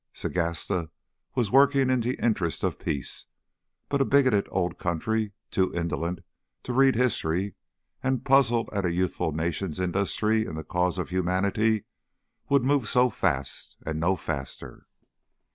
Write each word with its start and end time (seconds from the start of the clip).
Sagasta 0.15 0.89
was 1.35 1.51
working 1.51 1.91
in 1.91 1.99
the 1.99 2.15
interests 2.15 2.63
of 2.63 2.79
peace; 2.79 3.27
but 3.87 4.01
a 4.01 4.05
bigoted 4.05 4.47
old 4.49 4.79
country, 4.79 5.31
too 5.51 5.71
indolent 5.75 6.21
to 6.63 6.73
read 6.73 6.95
history, 6.95 7.53
and 8.01 8.25
puzzled 8.25 8.67
at 8.73 8.83
a 8.83 8.91
youthful 8.91 9.31
nation's 9.31 9.79
industry 9.79 10.43
in 10.43 10.55
the 10.55 10.63
cause 10.63 10.97
of 10.97 11.09
humanity, 11.09 11.85
would 12.49 12.63
move 12.63 12.87
so 12.89 13.11
fast 13.11 13.77
and 13.85 13.99
no 13.99 14.15
faster. 14.15 14.87